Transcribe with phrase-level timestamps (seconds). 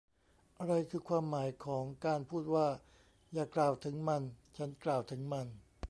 [0.59, 2.67] อะไรคือความหมายของการพูดว่า
[3.33, 4.21] อย่ากล่าวถึงมัน
[4.57, 5.47] ฉันกล่าวถึงมัน